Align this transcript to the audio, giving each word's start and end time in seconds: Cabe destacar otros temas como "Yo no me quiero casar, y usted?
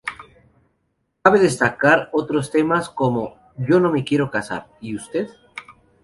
Cabe 1.21 1.37
destacar 1.37 2.09
otros 2.11 2.49
temas 2.49 2.89
como 2.89 3.35
"Yo 3.55 3.79
no 3.79 3.91
me 3.91 4.03
quiero 4.03 4.31
casar, 4.31 4.67
y 4.81 4.95
usted? 4.95 5.29